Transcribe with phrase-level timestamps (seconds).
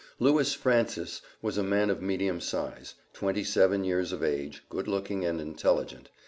[0.17, 5.23] Lewis Francis was a man of medium size, twenty seven years of age, good looking
[5.25, 6.09] and intelligent.